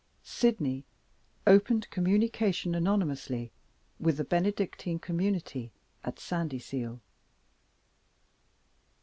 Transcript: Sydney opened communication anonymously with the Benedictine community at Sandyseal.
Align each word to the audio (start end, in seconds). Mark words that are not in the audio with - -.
Sydney 0.23 0.83
opened 1.45 1.87
communication 1.91 2.73
anonymously 2.73 3.51
with 3.99 4.17
the 4.17 4.23
Benedictine 4.23 4.97
community 4.97 5.71
at 6.03 6.15
Sandyseal. 6.17 7.01